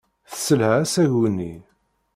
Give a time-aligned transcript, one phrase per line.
[0.29, 1.53] Tesselha asagu-nni.